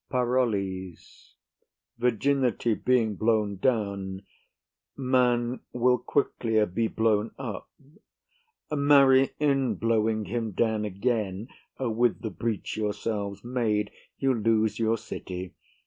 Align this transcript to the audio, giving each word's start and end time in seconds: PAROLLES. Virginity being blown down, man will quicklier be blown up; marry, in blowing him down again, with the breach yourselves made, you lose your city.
PAROLLES. 0.09 1.35
Virginity 1.99 2.73
being 2.73 3.13
blown 3.15 3.57
down, 3.57 4.23
man 4.97 5.59
will 5.73 5.99
quicklier 5.99 6.65
be 6.65 6.87
blown 6.87 7.29
up; 7.37 7.69
marry, 8.71 9.29
in 9.37 9.75
blowing 9.75 10.25
him 10.25 10.53
down 10.53 10.85
again, 10.85 11.47
with 11.79 12.23
the 12.23 12.31
breach 12.31 12.75
yourselves 12.77 13.43
made, 13.43 13.91
you 14.17 14.33
lose 14.33 14.79
your 14.79 14.97
city. 14.97 15.53